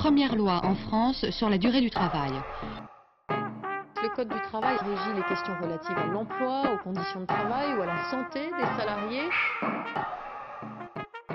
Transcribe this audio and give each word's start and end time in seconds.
première 0.00 0.34
loi 0.34 0.64
en 0.64 0.74
France 0.74 1.28
sur 1.28 1.50
la 1.50 1.58
durée 1.58 1.82
du 1.82 1.90
travail. 1.90 2.32
Le 3.28 4.16
Code 4.16 4.30
du 4.30 4.40
travail 4.50 4.78
régit 4.78 5.14
les 5.14 5.22
questions 5.24 5.52
relatives 5.60 5.98
à 5.98 6.06
l'emploi, 6.06 6.62
aux 6.72 6.78
conditions 6.82 7.20
de 7.20 7.26
travail 7.26 7.74
ou 7.76 7.82
à 7.82 7.86
la 7.86 8.10
santé 8.10 8.40
des 8.46 8.80
salariés. 8.80 9.28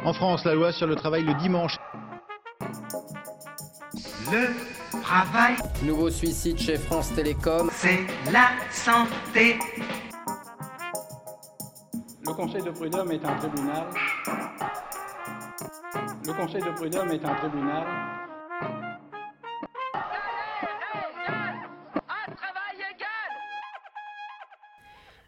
En 0.03 0.13
France, 0.13 0.43
la 0.45 0.55
loi 0.55 0.71
sur 0.71 0.87
le 0.87 0.95
travail 0.95 1.23
le 1.23 1.35
dimanche. 1.35 1.77
Le 4.31 4.47
travail, 5.03 5.57
Nouveau 5.83 6.09
suicide 6.09 6.57
chez 6.57 6.77
France 6.77 7.13
Télécom. 7.13 7.69
c'est 7.71 7.99
la 8.31 8.47
santé. 8.71 9.59
Le 12.25 12.33
Conseil 12.33 12.63
de 12.63 12.71
prud'homme 12.71 13.11
est 13.11 13.23
un 13.23 13.35
tribunal. 13.35 13.85
Le 16.25 16.33
Conseil 16.33 16.63
de 16.63 16.71
prud'homme 16.71 17.11
est 17.11 17.23
un 17.23 17.35
tribunal. 17.35 18.14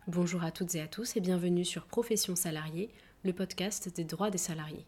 Bonjour 0.08 0.44
à 0.44 0.52
toutes 0.52 0.74
et 0.76 0.82
à 0.82 0.88
tous 0.88 1.18
et 1.18 1.20
bienvenue 1.20 1.66
sur 1.66 1.86
Profession 1.86 2.36
salariée, 2.38 2.90
le 3.26 3.34
podcast 3.34 3.94
des 3.94 4.06
droits 4.06 4.30
des 4.30 4.38
salariés. 4.38 4.86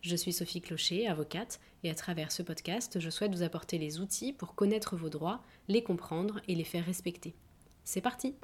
Je 0.00 0.16
suis 0.16 0.32
Sophie 0.32 0.62
Clocher, 0.62 1.06
avocate, 1.06 1.60
et 1.84 1.90
à 1.90 1.94
travers 1.94 2.32
ce 2.32 2.42
podcast, 2.42 2.98
je 2.98 3.10
souhaite 3.10 3.34
vous 3.34 3.42
apporter 3.42 3.76
les 3.76 4.00
outils 4.00 4.32
pour 4.32 4.54
connaître 4.54 4.96
vos 4.96 5.10
droits, 5.10 5.42
les 5.68 5.82
comprendre 5.82 6.40
et 6.48 6.54
les 6.54 6.64
faire 6.64 6.86
respecter. 6.86 7.34
C'est 7.84 8.00
parti 8.00 8.34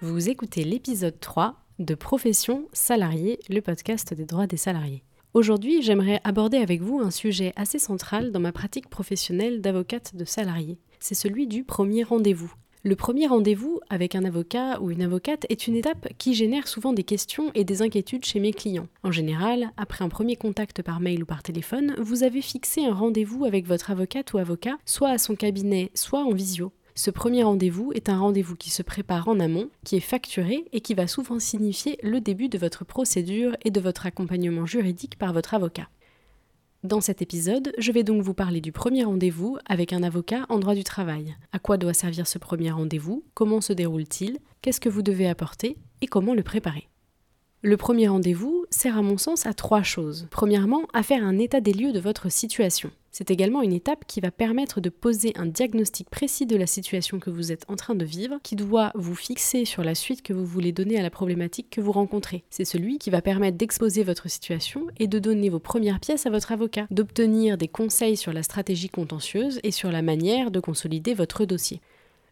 Vous 0.00 0.28
écoutez 0.28 0.62
l'épisode 0.62 1.18
3 1.18 1.56
de 1.80 1.94
Profession 1.96 2.68
salariée, 2.72 3.40
le 3.48 3.60
podcast 3.60 4.14
des 4.14 4.26
droits 4.26 4.46
des 4.46 4.56
salariés. 4.56 5.02
Aujourd'hui, 5.38 5.82
j'aimerais 5.82 6.20
aborder 6.24 6.56
avec 6.56 6.82
vous 6.82 6.98
un 6.98 7.12
sujet 7.12 7.52
assez 7.54 7.78
central 7.78 8.32
dans 8.32 8.40
ma 8.40 8.50
pratique 8.50 8.90
professionnelle 8.90 9.60
d'avocate 9.60 10.16
de 10.16 10.24
salarié. 10.24 10.80
C'est 10.98 11.14
celui 11.14 11.46
du 11.46 11.62
premier 11.62 12.02
rendez-vous. 12.02 12.52
Le 12.82 12.96
premier 12.96 13.28
rendez-vous 13.28 13.78
avec 13.88 14.16
un 14.16 14.24
avocat 14.24 14.80
ou 14.80 14.90
une 14.90 15.00
avocate 15.00 15.46
est 15.48 15.68
une 15.68 15.76
étape 15.76 16.08
qui 16.18 16.34
génère 16.34 16.66
souvent 16.66 16.92
des 16.92 17.04
questions 17.04 17.52
et 17.54 17.62
des 17.62 17.82
inquiétudes 17.82 18.24
chez 18.24 18.40
mes 18.40 18.52
clients. 18.52 18.88
En 19.04 19.12
général, 19.12 19.70
après 19.76 20.04
un 20.04 20.08
premier 20.08 20.34
contact 20.34 20.82
par 20.82 20.98
mail 20.98 21.22
ou 21.22 21.26
par 21.26 21.44
téléphone, 21.44 21.94
vous 22.00 22.24
avez 22.24 22.42
fixé 22.42 22.84
un 22.84 22.94
rendez-vous 22.94 23.44
avec 23.44 23.64
votre 23.64 23.92
avocate 23.92 24.32
ou 24.32 24.38
avocat, 24.38 24.76
soit 24.86 25.10
à 25.10 25.18
son 25.18 25.36
cabinet, 25.36 25.92
soit 25.94 26.24
en 26.24 26.32
visio. 26.32 26.72
Ce 26.98 27.12
premier 27.12 27.44
rendez-vous 27.44 27.92
est 27.94 28.08
un 28.08 28.18
rendez-vous 28.18 28.56
qui 28.56 28.70
se 28.70 28.82
prépare 28.82 29.28
en 29.28 29.38
amont, 29.38 29.70
qui 29.84 29.94
est 29.94 30.00
facturé 30.00 30.64
et 30.72 30.80
qui 30.80 30.94
va 30.94 31.06
souvent 31.06 31.38
signifier 31.38 31.96
le 32.02 32.20
début 32.20 32.48
de 32.48 32.58
votre 32.58 32.84
procédure 32.84 33.56
et 33.64 33.70
de 33.70 33.78
votre 33.78 34.06
accompagnement 34.06 34.66
juridique 34.66 35.16
par 35.16 35.32
votre 35.32 35.54
avocat. 35.54 35.88
Dans 36.82 37.00
cet 37.00 37.22
épisode, 37.22 37.72
je 37.78 37.92
vais 37.92 38.02
donc 38.02 38.22
vous 38.22 38.34
parler 38.34 38.60
du 38.60 38.72
premier 38.72 39.04
rendez-vous 39.04 39.58
avec 39.66 39.92
un 39.92 40.02
avocat 40.02 40.44
en 40.48 40.58
droit 40.58 40.74
du 40.74 40.82
travail. 40.82 41.36
À 41.52 41.60
quoi 41.60 41.76
doit 41.76 41.94
servir 41.94 42.26
ce 42.26 42.38
premier 42.38 42.72
rendez-vous? 42.72 43.22
Comment 43.34 43.60
se 43.60 43.72
déroule-t-il? 43.72 44.40
Qu'est-ce 44.60 44.80
que 44.80 44.88
vous 44.88 45.02
devez 45.02 45.28
apporter? 45.28 45.76
Et 46.00 46.08
comment 46.08 46.34
le 46.34 46.42
préparer? 46.42 46.87
Le 47.62 47.76
premier 47.76 48.06
rendez-vous 48.06 48.66
sert 48.70 48.96
à 48.96 49.02
mon 49.02 49.18
sens 49.18 49.44
à 49.44 49.52
trois 49.52 49.82
choses. 49.82 50.28
Premièrement, 50.30 50.82
à 50.92 51.02
faire 51.02 51.24
un 51.24 51.38
état 51.38 51.60
des 51.60 51.72
lieux 51.72 51.92
de 51.92 51.98
votre 51.98 52.30
situation. 52.30 52.92
C'est 53.10 53.32
également 53.32 53.62
une 53.62 53.72
étape 53.72 54.04
qui 54.06 54.20
va 54.20 54.30
permettre 54.30 54.80
de 54.80 54.90
poser 54.90 55.32
un 55.34 55.46
diagnostic 55.46 56.08
précis 56.08 56.46
de 56.46 56.56
la 56.56 56.68
situation 56.68 57.18
que 57.18 57.30
vous 57.30 57.50
êtes 57.50 57.64
en 57.66 57.74
train 57.74 57.96
de 57.96 58.04
vivre, 58.04 58.38
qui 58.44 58.54
doit 58.54 58.92
vous 58.94 59.16
fixer 59.16 59.64
sur 59.64 59.82
la 59.82 59.96
suite 59.96 60.22
que 60.22 60.32
vous 60.32 60.44
voulez 60.44 60.70
donner 60.70 61.00
à 61.00 61.02
la 61.02 61.10
problématique 61.10 61.68
que 61.70 61.80
vous 61.80 61.90
rencontrez. 61.90 62.44
C'est 62.48 62.64
celui 62.64 62.98
qui 62.98 63.10
va 63.10 63.22
permettre 63.22 63.58
d'exposer 63.58 64.04
votre 64.04 64.30
situation 64.30 64.86
et 65.00 65.08
de 65.08 65.18
donner 65.18 65.48
vos 65.48 65.58
premières 65.58 65.98
pièces 65.98 66.26
à 66.26 66.30
votre 66.30 66.52
avocat, 66.52 66.86
d'obtenir 66.92 67.58
des 67.58 67.66
conseils 67.66 68.16
sur 68.16 68.32
la 68.32 68.44
stratégie 68.44 68.88
contentieuse 68.88 69.58
et 69.64 69.72
sur 69.72 69.90
la 69.90 70.02
manière 70.02 70.52
de 70.52 70.60
consolider 70.60 71.14
votre 71.14 71.44
dossier. 71.44 71.80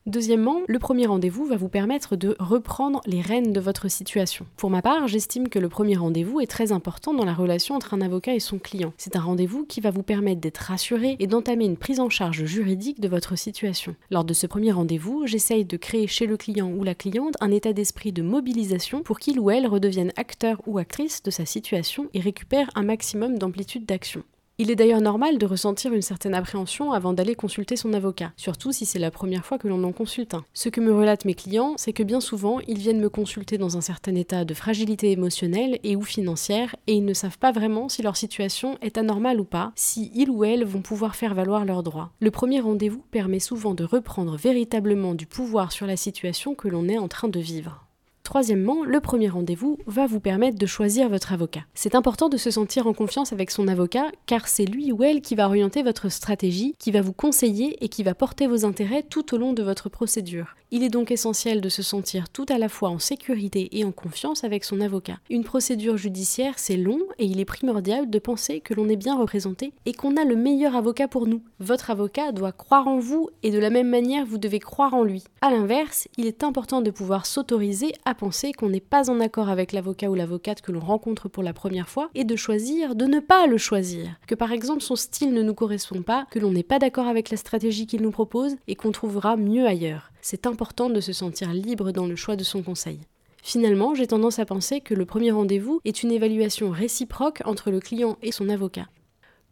Deuxièmement, 0.07 0.61
le 0.69 0.79
premier 0.79 1.07
rendez-vous 1.07 1.47
va 1.47 1.57
vous 1.57 1.69
permettre 1.69 2.15
de 2.15 2.37
reprendre 2.39 3.01
les 3.07 3.21
rênes 3.21 3.53
de 3.53 3.59
votre 3.59 3.91
situation. 3.91 4.47
Pour 4.57 4.71
ma 4.71 4.81
part, 4.81 5.09
j'estime 5.09 5.49
que 5.49 5.59
le 5.59 5.69
premier 5.69 5.97
rendez-vous 5.97 6.39
est 6.39 6.47
très 6.47 6.71
important 6.71 7.13
dans 7.13 7.25
la 7.25 7.35
relation 7.35 7.75
entre 7.75 7.93
un 7.93 8.01
avocat 8.01 8.33
et 8.33 8.39
son 8.39 8.61
client. 8.61 8.93
C'est 8.99 9.17
un 9.17 9.21
rendez-vous 9.21 9.65
qui 9.65 9.81
va 9.81 9.91
vous 9.91 10.05
permettre 10.05 10.41
d'être 10.41 10.59
rassuré 10.59 11.17
et 11.19 11.27
d'entamer 11.27 11.65
une 11.65 11.77
prise 11.77 11.99
en 11.99 12.09
charge 12.09 12.45
juridique 12.45 13.01
de 13.01 13.09
votre 13.09 13.37
situation. 13.37 13.97
Lors 14.13 14.25
de 14.25 14.33
ce 14.33 14.47
premier 14.47 14.71
rendez-vous, 14.71 15.27
j'essaye 15.27 15.65
de 15.65 15.77
créer 15.77 16.07
chez 16.07 16.27
le 16.27 16.37
client 16.37 16.71
ou 16.71 16.85
la 16.85 16.95
cliente 16.95 17.35
un 17.41 17.51
état 17.51 17.73
d'esprit 17.73 18.13
de 18.13 18.23
mobilisation 18.23 19.03
pour 19.03 19.19
qu'il 19.19 19.41
ou 19.41 19.51
elle 19.51 19.67
redevienne 19.67 20.13
acteur 20.15 20.63
ou 20.67 20.79
actrice 20.79 21.25
de 21.25 21.33
sa 21.33 21.47
situation 21.47 22.07
et 22.15 22.21
récupère 22.21 22.71
un 22.77 22.85
maximum 22.85 23.39
d'amplitude 23.39 23.87
d'action. 23.87 24.23
Il 24.59 24.71
est 24.71 24.77
d'ailleurs 24.77 25.03
normal 25.03 25.37
de 25.37 25.45
ressentir 25.45 25.93
une 25.93 26.01
certaine 26.01 26.33
appréhension 26.33 26.93
avant 26.93 27.13
d'aller 27.13 27.35
consulter 27.35 27.77
son 27.77 27.93
avocat, 27.93 28.33
surtout 28.39 28.73
si 28.73 28.87
c'est 28.87 28.99
la 28.99 29.11
première 29.11 29.45
fois 29.45 29.59
que 29.59 29.69
l'on 29.69 29.85
en 29.85 29.93
consulte 29.93 30.33
un. 30.33 30.47
Ce 30.55 30.71
que 30.71 30.81
me 30.81 30.95
relatent 30.95 31.27
mes 31.27 31.35
clients, 31.35 31.75
c'est 31.77 31.93
que 31.93 32.03
bien 32.03 32.23
souvent, 32.23 32.61
ils 32.67 32.79
viennent 32.79 33.03
me 33.03 33.11
consulter 33.11 33.59
dans 33.59 33.77
un 33.77 33.83
certain 33.83 34.15
état 34.15 34.47
de 34.47 34.55
fragilité 34.55 35.11
émotionnelle 35.11 35.79
et 35.85 35.95
ou 35.95 36.01
financière, 36.01 36.75
et 36.87 36.95
ils 36.95 37.05
ne 37.05 37.13
savent 37.13 37.37
pas 37.37 37.53
vraiment 37.53 37.91
si 37.91 38.01
leur 38.01 38.17
situation 38.17 38.79
est 38.81 38.97
anormale 38.97 39.41
ou 39.41 39.45
pas, 39.45 39.73
si 39.75 40.11
ils 40.15 40.31
ou 40.31 40.43
elles 40.43 40.65
vont 40.65 40.81
pouvoir 40.81 41.17
faire 41.17 41.35
valoir 41.35 41.67
leurs 41.67 41.83
droits. 41.83 42.13
Le 42.21 42.31
premier 42.31 42.61
rendez-vous 42.61 43.05
permet 43.11 43.41
souvent 43.41 43.75
de 43.75 43.85
reprendre 43.85 44.39
véritablement 44.39 45.15
du 45.15 45.27
pouvoir 45.27 45.71
sur 45.71 45.87
la 45.87 45.99
situation 45.99 46.55
que 46.55 46.69
l'on 46.69 46.89
est 46.89 46.97
en 46.97 47.09
train 47.09 47.29
de 47.29 47.41
vivre. 47.41 47.86
Troisièmement, 48.27 48.83
le 48.83 48.99
premier 48.99 49.29
rendez-vous 49.29 49.79
va 49.87 50.09
vous 50.09 50.19
permettre 50.19 50.59
de 50.59 50.67
choisir 50.67 51.09
votre 51.09 51.33
avocat. 51.33 51.61
C'est 51.75 51.95
important 51.95 52.29
de 52.29 52.37
se 52.37 52.51
sentir 52.51 52.89
en 52.89 52.93
confiance 52.93 53.33
avec 53.33 53.53
son 53.53 53.69
avocat 53.69 54.11
car 54.27 54.49
c'est 54.49 54.65
lui 54.65 54.91
ou 54.91 55.05
elle 55.05 55.21
qui 55.21 55.37
va 55.37 55.47
orienter 55.47 55.85
votre 55.85 56.09
stratégie, 56.09 56.75
qui 56.81 56.91
va 56.91 57.03
vous 57.03 57.13
conseiller 57.13 57.77
et 57.85 57.89
qui 57.89 58.03
va 58.03 58.17
porter 58.17 58.49
vos 58.49 58.65
intérêts 58.65 59.05
tout 59.05 59.33
au 59.33 59.39
long 59.39 59.53
de 59.53 59.63
votre 59.63 59.89
procédure. 59.89 60.57
Il 60.73 60.83
est 60.83 60.89
donc 60.89 61.13
essentiel 61.13 61.61
de 61.61 61.69
se 61.69 61.85
sentir 61.85 62.29
tout 62.29 62.47
à 62.49 62.59
la 62.59 62.69
fois 62.69 62.89
en 62.89 62.99
sécurité 62.99 63.69
et 63.79 63.85
en 63.85 63.93
confiance 63.93 64.43
avec 64.43 64.65
son 64.65 64.81
avocat. 64.81 65.19
Une 65.31 65.45
procédure 65.45 65.97
judiciaire, 65.97 66.55
c'est 66.57 66.77
long 66.77 66.99
et 67.21 67.27
il 67.27 67.39
est 67.39 67.45
primordial 67.45 68.11
de 68.11 68.19
penser 68.19 68.59
que 68.59 68.75
l'on 68.75 68.89
est 68.89 68.97
bien 68.97 69.17
représenté 69.17 69.73
et 69.85 69.93
qu'on 69.93 70.17
a 70.17 70.25
le 70.25 70.35
meilleur 70.35 70.75
avocat 70.75 71.07
pour 71.07 71.29
nous. 71.29 71.41
Votre 71.61 71.91
avocat 71.91 72.33
doit 72.33 72.51
croire 72.51 72.89
en 72.89 72.99
vous 72.99 73.31
et 73.45 73.53
de 73.53 73.61
la 73.61 73.71
même 73.71 73.89
manière 73.89 74.27
vous 74.27 74.39
devez 74.39 74.59
croire 74.59 74.95
en 74.95 75.05
lui. 75.05 75.23
A 75.41 75.53
l'inverse, 75.53 76.09
il 76.17 76.27
est 76.27 76.43
important 76.43 76.83
de 76.83 76.91
pouvoir 76.91 77.27
s'autoriser 77.27 77.93
à 78.05 78.16
penser 78.17 78.53
qu'on 78.53 78.69
n'est 78.69 78.81
pas 78.81 79.11
en 79.11 79.21
accord 79.21 79.49
avec 79.49 79.73
l'avocat 79.73 80.11
ou 80.11 80.15
l'avocate 80.15 80.63
que 80.63 80.73
l'on 80.73 80.81
rencontre 80.81 81.29
pour 81.29 81.43
la 81.43 81.53
première 81.53 81.89
fois 81.89 82.11
et 82.15 82.25
de 82.25 82.35
choisir 82.35 82.97
de 82.97 83.05
ne 83.05 83.21
pas 83.21 83.47
le 83.47 83.59
choisir. 83.59 84.11
Que 84.27 84.35
par 84.35 84.51
exemple 84.51 84.83
son 84.83 84.97
style 84.97 85.33
ne 85.33 85.43
nous 85.43 85.55
correspond 85.55 86.03
pas, 86.03 86.27
que 86.31 86.39
l'on 86.39 86.51
n'est 86.51 86.63
pas 86.63 86.81
d'accord 86.81 87.07
avec 87.07 87.31
la 87.31 87.37
stratégie 87.37 87.87
qu'il 87.87 88.03
nous 88.03 88.11
propose 88.11 88.57
et 88.67 88.75
qu'on 88.75 88.91
trouvera 88.91 89.37
mieux 89.37 89.67
ailleurs. 89.67 90.11
C'est 90.21 90.47
important 90.47 90.91
de 90.91 91.01
se 91.01 91.13
sentir 91.13 91.53
libre 91.53 91.93
dans 91.93 92.07
le 92.07 92.17
choix 92.17 92.35
de 92.35 92.45
son 92.45 92.63
conseil. 92.63 92.99
Finalement, 93.43 93.95
j'ai 93.95 94.09
tendance 94.09 94.41
à 94.41 94.45
penser 94.45 94.81
que 94.81 94.95
le 94.95 95.07
premier 95.07 95.31
rendez-vous 95.31 95.81
est 95.85 96.03
une 96.03 96.11
évaluation 96.11 96.71
réciproque 96.71 97.43
entre 97.45 97.71
le 97.71 97.79
client 97.79 98.17
et 98.21 98.33
son 98.33 98.49
avocat. 98.49 98.89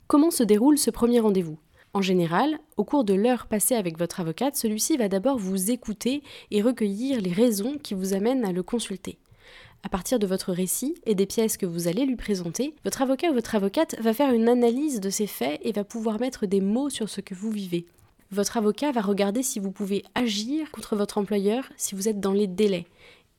Comment 0.09 0.33
se 0.33 0.43
déroule 0.43 0.79
ce 0.79 0.91
premier 0.91 1.21
rendez-vous? 1.21 1.59
En 1.95 2.03
général, 2.03 2.59
au 2.77 2.83
cours 2.83 3.05
de 3.05 3.15
l'heure 3.15 3.47
passée 3.47 3.77
avec 3.77 3.99
votre 3.99 4.19
avocate, 4.19 4.57
celui-ci 4.57 4.97
va 4.97 5.09
d'abord 5.09 5.39
vous 5.39 5.71
écouter 5.71 6.25
et 6.51 6.61
recueillir 6.61 7.21
les 7.21 7.33
raisons 7.33 7.79
qui 7.81 7.95
vous 7.95 8.15
amènent 8.15 8.45
à 8.45 8.51
le 8.51 8.65
consulter. 8.65 9.17
À 9.85 9.89
partir 9.89 10.19
de 10.19 10.27
votre 10.27 10.53
récit 10.53 10.97
et 11.07 11.15
des 11.15 11.27
pièces 11.27 11.57
que 11.57 11.67
vous 11.67 11.87
allez 11.87 12.05
lui 12.05 12.17
présenter, 12.17 12.75
votre 12.83 13.03
avocat 13.03 13.31
ou 13.31 13.35
votre 13.35 13.55
avocate 13.55 13.95
va 14.01 14.13
faire 14.13 14.33
une 14.33 14.49
analyse 14.49 14.99
de 14.99 15.09
ces 15.09 15.29
faits 15.29 15.61
et 15.63 15.71
va 15.71 15.85
pouvoir 15.85 16.19
mettre 16.19 16.47
des 16.47 16.61
mots 16.61 16.91
sur 16.91 17.09
ce 17.09 17.21
que 17.21 17.35
vous 17.35 17.51
vivez. 17.51 17.87
Votre 18.33 18.57
avocat 18.57 18.91
va 18.91 19.01
regarder 19.01 19.45
si 19.45 19.61
vous 19.61 19.71
pouvez 19.71 20.03
agir 20.17 20.73
contre 20.73 20.97
votre 20.97 21.19
employeur 21.19 21.71
si 21.77 21.95
vous 21.95 22.09
êtes 22.09 22.19
dans 22.19 22.33
les 22.33 22.49
délais. 22.49 22.87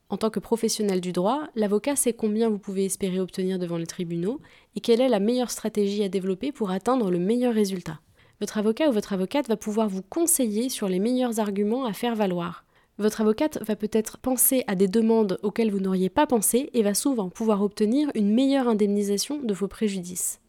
En 0.08 0.16
tant 0.16 0.30
que 0.30 0.40
professionnel 0.40 1.02
du 1.02 1.12
droit, 1.12 1.48
l'avocat 1.56 1.98
sait 1.98 2.14
combien 2.14 2.48
vous 2.48 2.60
pouvez 2.60 2.86
espérer 2.86 3.20
obtenir 3.20 3.60
devant 3.60 3.78
les 3.78 3.88
tribunaux 3.88 4.40
et 4.78 4.80
quelle 4.80 5.02
est 5.02 5.10
la 5.10 5.20
meilleure 5.20 5.52
stratégie 5.52 6.04
à 6.04 6.10
développer 6.10 6.54
pour 6.54 6.72
atteindre 6.72 7.12
le 7.12 7.20
meilleur 7.20 7.54
résultat 7.54 8.00
votre 8.40 8.58
avocat 8.58 8.90
ou 8.90 8.92
votre 8.92 9.14
avocate 9.14 9.48
va 9.48 9.58
pouvoir 9.58 9.88
vous 9.88 10.02
conseiller 10.02 10.70
sur 10.70 10.88
les 10.88 11.00
meilleurs 11.00 11.40
arguments 11.40 11.86
à 11.86 11.94
faire 11.94 12.16
valoir. 12.16 12.66
Votre 12.98 13.22
avocate 13.22 13.60
va 13.66 13.76
peut-être 13.76 14.18
penser 14.18 14.64
à 14.68 14.76
des 14.76 14.88
demandes 14.88 15.38
auxquelles 15.44 15.72
vous 15.72 15.80
n'auriez 15.80 16.10
pas 16.10 16.28
pensé 16.28 16.70
et 16.74 16.84
va 16.84 16.94
souvent 16.94 17.30
pouvoir 17.30 17.62
obtenir 17.62 18.10
une 18.16 18.34
meilleure 18.34 18.68
indemnisation 18.68 19.40
de 19.42 19.54
vos 19.54 19.68
préjudices. 19.68 20.40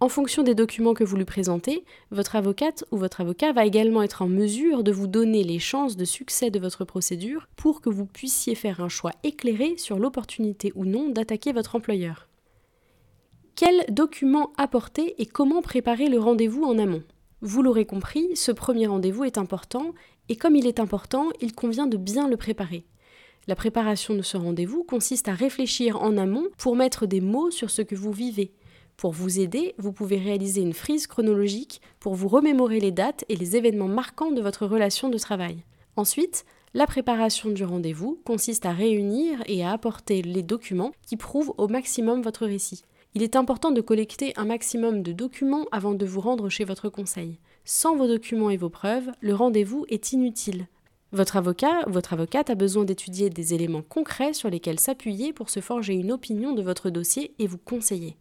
En 0.00 0.08
fonction 0.08 0.42
des 0.42 0.56
documents 0.56 0.94
que 0.94 1.04
vous 1.04 1.16
lui 1.16 1.24
présentez, 1.24 1.84
votre 2.10 2.34
avocate 2.34 2.84
ou 2.90 2.96
votre 2.96 3.20
avocat 3.20 3.52
va 3.52 3.64
également 3.64 4.02
être 4.02 4.22
en 4.22 4.26
mesure 4.26 4.82
de 4.82 4.90
vous 4.90 5.06
donner 5.06 5.44
les 5.44 5.60
chances 5.60 5.96
de 5.96 6.04
succès 6.04 6.50
de 6.50 6.58
votre 6.58 6.84
procédure 6.84 7.46
pour 7.54 7.80
que 7.80 7.88
vous 7.88 8.06
puissiez 8.06 8.56
faire 8.56 8.80
un 8.80 8.88
choix 8.88 9.12
éclairé 9.22 9.76
sur 9.78 10.00
l'opportunité 10.00 10.72
ou 10.74 10.86
non 10.86 11.08
d'attaquer 11.10 11.52
votre 11.52 11.76
employeur. 11.76 12.26
Quels 13.54 13.84
documents 13.90 14.50
apporter 14.56 15.14
et 15.22 15.26
comment 15.26 15.62
préparer 15.62 16.08
le 16.08 16.18
rendez-vous 16.18 16.64
en 16.64 16.80
amont? 16.80 17.04
Vous 17.42 17.62
l'aurez 17.62 17.84
compris, 17.84 18.36
ce 18.36 18.52
premier 18.52 18.86
rendez-vous 18.86 19.24
est 19.24 19.36
important, 19.36 19.92
et 20.28 20.36
comme 20.36 20.54
il 20.54 20.66
est 20.66 20.78
important, 20.78 21.28
il 21.40 21.52
convient 21.52 21.88
de 21.88 21.96
bien 21.96 22.28
le 22.28 22.36
préparer. 22.36 22.86
La 23.48 23.56
préparation 23.56 24.14
de 24.14 24.22
ce 24.22 24.36
rendez-vous 24.36 24.84
consiste 24.84 25.26
à 25.26 25.34
réfléchir 25.34 26.00
en 26.00 26.16
amont 26.16 26.46
pour 26.56 26.76
mettre 26.76 27.04
des 27.04 27.20
mots 27.20 27.50
sur 27.50 27.70
ce 27.70 27.82
que 27.82 27.96
vous 27.96 28.12
vivez, 28.12 28.52
Pour 28.96 29.10
vous 29.10 29.40
aider, 29.40 29.74
vous 29.78 29.92
pouvez 29.92 30.18
réaliser 30.18 30.60
une 30.60 30.74
frise 30.74 31.08
chronologique 31.08 31.80
pour 31.98 32.14
vous 32.14 32.28
remémorer 32.28 32.78
les 32.78 32.92
dates 32.92 33.24
et 33.28 33.34
les 33.34 33.56
événements 33.56 33.88
marquants 33.88 34.30
de 34.30 34.40
votre 34.40 34.64
relation 34.64 35.08
de 35.08 35.18
travail. 35.18 35.64
Ensuite, 35.96 36.44
la 36.74 36.86
préparation 36.86 37.50
du 37.50 37.64
rendez-vous 37.64 38.20
consiste 38.24 38.64
à 38.64 38.70
réunir 38.70 39.42
et 39.46 39.64
à 39.64 39.72
apporter 39.72 40.22
les 40.22 40.44
documents 40.44 40.92
qui 41.04 41.16
prouvent 41.16 41.52
au 41.58 41.66
maximum 41.66 42.22
votre 42.22 42.46
récit. 42.46 42.84
Il 43.14 43.22
est 43.22 43.36
important 43.36 43.72
de 43.72 43.82
collecter 43.82 44.32
un 44.36 44.46
maximum 44.46 45.02
de 45.02 45.12
documents 45.12 45.66
avant 45.70 45.92
de 45.92 46.06
vous 46.06 46.20
rendre 46.22 46.48
chez 46.48 46.64
votre 46.64 46.88
conseil. 46.88 47.38
Sans 47.66 47.94
vos 47.94 48.06
documents 48.06 48.48
et 48.48 48.56
vos 48.56 48.70
preuves, 48.70 49.10
le 49.20 49.34
rendez-vous 49.34 49.84
est 49.90 50.12
inutile. 50.12 50.66
Votre 51.12 51.36
avocat 51.36 51.86
ou 51.86 51.92
votre 51.92 52.14
avocate 52.14 52.48
a 52.48 52.54
besoin 52.54 52.86
d'étudier 52.86 53.28
des 53.28 53.52
éléments 53.52 53.82
concrets 53.82 54.32
sur 54.32 54.48
lesquels 54.48 54.80
s'appuyer 54.80 55.34
pour 55.34 55.50
se 55.50 55.60
forger 55.60 55.92
une 55.92 56.10
opinion 56.10 56.54
de 56.54 56.62
votre 56.62 56.88
dossier 56.88 57.34
et 57.38 57.46
vous 57.46 57.58
conseiller. 57.58 58.16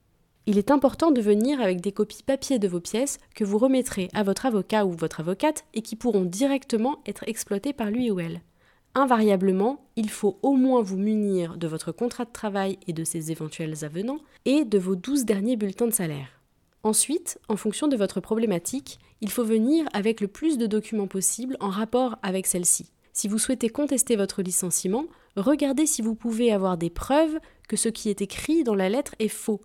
Il 0.46 0.58
est 0.58 0.72
important 0.72 1.12
de 1.12 1.22
venir 1.22 1.62
avec 1.62 1.80
des 1.80 1.94
copies 1.94 2.24
papier 2.24 2.60
de 2.60 2.68
vos 2.68 2.82
pièces 2.82 3.20
que 3.34 3.46
vous 3.46 3.60
remettrez 3.60 4.10
à 4.14 4.24
votre 4.24 4.46
avocat 4.46 4.86
ou 4.86 4.92
votre 4.92 5.22
avocate 5.22 5.64
et 5.74 5.84
qui 5.84 5.96
pourront 5.96 6.26
directement 6.26 6.98
être 7.06 7.24
exploitées 7.28 7.74
par 7.74 7.92
lui 7.92 8.12
ou 8.12 8.20
elle. 8.20 8.42
Invariablement, 8.94 9.86
il 9.96 10.10
faut 10.10 10.38
au 10.42 10.54
moins 10.54 10.82
vous 10.82 10.98
munir 10.98 11.56
de 11.56 11.68
votre 11.68 11.94
contrat 11.94 12.26
de 12.26 12.32
travail 12.32 12.78
et 12.88 12.94
de 12.94 13.06
ses 13.06 13.32
éventuels 13.32 13.86
avenants 13.86 14.20
et 14.44 14.66
de 14.66 14.78
vos 14.78 14.96
12 14.96 15.24
derniers 15.24 15.56
bulletins 15.56 15.88
de 15.88 15.94
salaire. 15.94 16.42
Ensuite, 16.84 17.40
en 17.48 17.56
fonction 17.56 17.88
de 17.88 17.96
votre 17.96 18.20
problématique, 18.20 19.00
il 19.22 19.32
faut 19.32 19.46
venir 19.46 19.86
avec 19.94 20.20
le 20.20 20.28
plus 20.28 20.58
de 20.58 20.68
documents 20.68 21.08
possible 21.08 21.56
en 21.62 21.70
rapport 21.70 22.18
avec 22.22 22.48
celle-ci. 22.48 22.92
Si 23.14 23.30
vous 23.30 23.38
souhaitez 23.38 23.70
contester 23.70 24.18
votre 24.18 24.42
licenciement, 24.42 25.06
regardez 25.38 25.86
si 25.86 26.02
vous 26.02 26.16
pouvez 26.16 26.52
avoir 26.52 26.78
des 26.78 26.90
preuves 26.90 27.40
que 27.70 27.78
ce 27.78 27.88
qui 27.88 28.10
est 28.10 28.22
écrit 28.22 28.66
dans 28.66 28.76
la 28.76 28.90
lettre 28.90 29.16
est 29.20 29.30
faux. 29.30 29.62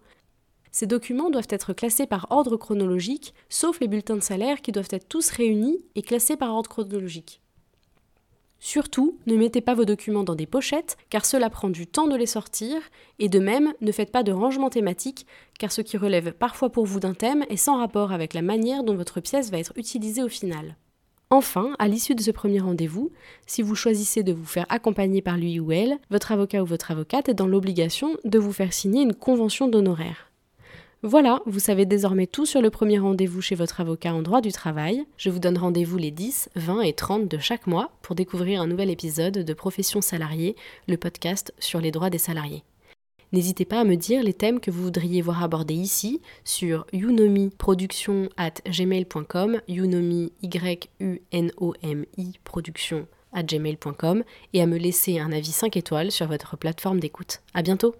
Ces 0.70 0.86
documents 0.86 1.30
doivent 1.30 1.48
être 1.50 1.72
classés 1.72 2.06
par 2.06 2.26
ordre 2.30 2.56
chronologique, 2.56 3.34
sauf 3.48 3.80
les 3.80 3.88
bulletins 3.88 4.16
de 4.16 4.20
salaire 4.20 4.60
qui 4.60 4.72
doivent 4.72 4.88
être 4.90 5.08
tous 5.08 5.30
réunis 5.30 5.84
et 5.96 6.02
classés 6.02 6.36
par 6.36 6.54
ordre 6.54 6.68
chronologique. 6.68 7.40
Surtout, 8.58 9.18
ne 9.26 9.36
mettez 9.36 9.60
pas 9.60 9.74
vos 9.74 9.84
documents 9.84 10.24
dans 10.24 10.34
des 10.34 10.46
pochettes, 10.46 10.96
car 11.10 11.24
cela 11.24 11.50
prend 11.50 11.68
du 11.68 11.86
temps 11.86 12.08
de 12.08 12.16
les 12.16 12.26
sortir, 12.26 12.76
et 13.18 13.28
de 13.28 13.38
même, 13.38 13.74
ne 13.80 13.92
faites 13.92 14.10
pas 14.10 14.22
de 14.22 14.32
rangement 14.32 14.70
thématique, 14.70 15.26
car 15.58 15.70
ce 15.70 15.82
qui 15.82 15.96
relève 15.96 16.32
parfois 16.32 16.70
pour 16.70 16.86
vous 16.86 17.00
d'un 17.00 17.14
thème 17.14 17.44
est 17.50 17.56
sans 17.56 17.78
rapport 17.78 18.12
avec 18.12 18.34
la 18.34 18.42
manière 18.42 18.82
dont 18.82 18.96
votre 18.96 19.20
pièce 19.20 19.50
va 19.50 19.58
être 19.58 19.72
utilisée 19.76 20.22
au 20.22 20.28
final. 20.28 20.76
Enfin, 21.28 21.74
à 21.80 21.88
l'issue 21.88 22.14
de 22.14 22.22
ce 22.22 22.30
premier 22.30 22.60
rendez-vous, 22.60 23.10
si 23.46 23.60
vous 23.60 23.74
choisissez 23.74 24.22
de 24.22 24.32
vous 24.32 24.44
faire 24.44 24.66
accompagner 24.68 25.22
par 25.22 25.36
lui 25.36 25.58
ou 25.58 25.72
elle, 25.72 25.98
votre 26.08 26.30
avocat 26.30 26.62
ou 26.62 26.66
votre 26.66 26.92
avocate 26.92 27.28
est 27.28 27.34
dans 27.34 27.48
l'obligation 27.48 28.16
de 28.24 28.38
vous 28.38 28.52
faire 28.52 28.72
signer 28.72 29.02
une 29.02 29.14
convention 29.14 29.66
d'honoraires. 29.66 30.25
Voilà, 31.02 31.40
vous 31.46 31.60
savez 31.60 31.84
désormais 31.84 32.26
tout 32.26 32.46
sur 32.46 32.62
le 32.62 32.70
premier 32.70 32.98
rendez-vous 32.98 33.42
chez 33.42 33.54
votre 33.54 33.80
avocat 33.80 34.14
en 34.14 34.22
droit 34.22 34.40
du 34.40 34.50
travail. 34.50 35.04
Je 35.18 35.30
vous 35.30 35.38
donne 35.38 35.58
rendez-vous 35.58 35.98
les 35.98 36.10
10, 36.10 36.50
20 36.56 36.80
et 36.80 36.94
30 36.94 37.28
de 37.28 37.38
chaque 37.38 37.66
mois 37.66 37.92
pour 38.02 38.16
découvrir 38.16 38.62
un 38.62 38.66
nouvel 38.66 38.90
épisode 38.90 39.38
de 39.38 39.54
Profession 39.54 40.00
salariée, 40.00 40.56
le 40.88 40.96
podcast 40.96 41.54
sur 41.58 41.80
les 41.80 41.90
droits 41.90 42.10
des 42.10 42.18
salariés. 42.18 42.64
N'hésitez 43.32 43.64
pas 43.64 43.80
à 43.80 43.84
me 43.84 43.96
dire 43.96 44.22
les 44.22 44.32
thèmes 44.32 44.60
que 44.60 44.70
vous 44.70 44.84
voudriez 44.84 45.20
voir 45.20 45.42
abordés 45.42 45.74
ici 45.74 46.22
sur 46.44 46.86
younomiproduction 46.92 48.30
at 48.36 48.54
gmail.com, 48.66 49.60
younomi 49.68 50.32
y 50.42 50.88
u 51.00 51.20
n 51.30 51.50
o 51.58 51.74
m 51.82 52.06
i 52.16 52.32
production 52.44 53.06
at 53.32 53.42
gmail.com 53.42 54.24
et 54.54 54.62
à 54.62 54.66
me 54.66 54.78
laisser 54.78 55.18
un 55.18 55.32
avis 55.32 55.52
5 55.52 55.76
étoiles 55.76 56.10
sur 56.10 56.26
votre 56.26 56.56
plateforme 56.56 57.00
d'écoute. 57.00 57.42
À 57.52 57.62
bientôt. 57.62 57.94